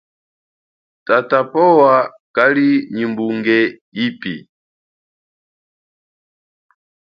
Tata 1.07 1.39
powa 1.51 1.95
kali 2.35 2.69
nyi 2.95 3.05
mbunge 3.11 3.59
ipi. 4.05 4.33